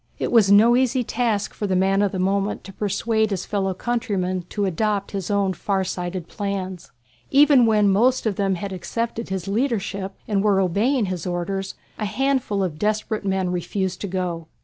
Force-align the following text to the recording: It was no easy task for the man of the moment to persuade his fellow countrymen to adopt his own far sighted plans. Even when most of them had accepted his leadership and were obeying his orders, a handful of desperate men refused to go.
It 0.17 0.31
was 0.31 0.51
no 0.51 0.75
easy 0.75 1.03
task 1.03 1.53
for 1.53 1.67
the 1.67 1.75
man 1.75 2.01
of 2.01 2.11
the 2.11 2.17
moment 2.17 2.63
to 2.63 2.73
persuade 2.73 3.29
his 3.29 3.45
fellow 3.45 3.75
countrymen 3.75 4.45
to 4.49 4.65
adopt 4.65 5.11
his 5.11 5.29
own 5.29 5.53
far 5.53 5.83
sighted 5.83 6.27
plans. 6.27 6.89
Even 7.29 7.67
when 7.67 7.87
most 7.87 8.25
of 8.25 8.35
them 8.35 8.55
had 8.55 8.73
accepted 8.73 9.29
his 9.29 9.47
leadership 9.47 10.15
and 10.27 10.43
were 10.43 10.59
obeying 10.59 11.05
his 11.05 11.27
orders, 11.27 11.75
a 11.99 12.05
handful 12.05 12.63
of 12.63 12.79
desperate 12.79 13.25
men 13.25 13.51
refused 13.51 14.01
to 14.01 14.07
go. 14.07 14.47